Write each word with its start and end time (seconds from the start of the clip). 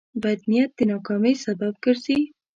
بد 0.21 0.39
نیت 0.49 0.71
د 0.77 0.79
ناکامۍ 0.91 1.33
سبب 1.45 1.73
ګرځي. 1.83 2.19